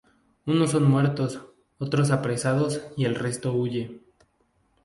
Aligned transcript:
Unos 0.47 0.71
son 0.71 0.89
muertos, 0.89 1.41
otros 1.77 2.09
apresados 2.09 2.81
y 2.97 3.05
el 3.05 3.13
resto 3.13 3.53
huye. 3.53 4.01